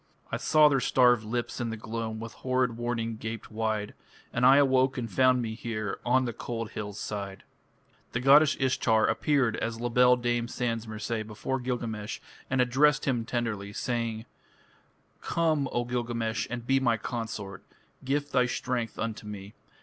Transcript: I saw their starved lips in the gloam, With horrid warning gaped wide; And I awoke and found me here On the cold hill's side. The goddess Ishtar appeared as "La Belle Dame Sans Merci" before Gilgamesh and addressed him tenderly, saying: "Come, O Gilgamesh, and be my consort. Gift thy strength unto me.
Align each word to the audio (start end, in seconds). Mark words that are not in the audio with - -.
I 0.31 0.37
saw 0.37 0.67
their 0.67 0.79
starved 0.79 1.23
lips 1.23 1.61
in 1.61 1.69
the 1.69 1.77
gloam, 1.77 2.19
With 2.19 2.33
horrid 2.33 2.75
warning 2.75 3.17
gaped 3.17 3.51
wide; 3.51 3.93
And 4.33 4.47
I 4.47 4.57
awoke 4.57 4.97
and 4.97 5.07
found 5.07 5.43
me 5.43 5.53
here 5.53 5.99
On 6.03 6.25
the 6.25 6.33
cold 6.33 6.71
hill's 6.71 6.99
side. 6.99 7.43
The 8.13 8.19
goddess 8.19 8.57
Ishtar 8.59 9.05
appeared 9.05 9.57
as 9.57 9.79
"La 9.79 9.89
Belle 9.89 10.15
Dame 10.17 10.47
Sans 10.47 10.87
Merci" 10.87 11.21
before 11.21 11.59
Gilgamesh 11.59 12.19
and 12.49 12.61
addressed 12.61 13.05
him 13.05 13.25
tenderly, 13.25 13.73
saying: 13.73 14.25
"Come, 15.21 15.69
O 15.71 15.83
Gilgamesh, 15.85 16.47
and 16.49 16.65
be 16.65 16.79
my 16.79 16.97
consort. 16.97 17.63
Gift 18.03 18.31
thy 18.31 18.47
strength 18.47 18.97
unto 18.97 19.27
me. 19.27 19.53